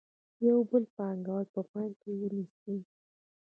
یو 0.47 0.59
بل 0.69 0.83
پانګوال 0.95 1.45
په 1.53 1.61
پام 1.71 1.89
کې 2.01 2.09
ونیسئ 2.19 2.77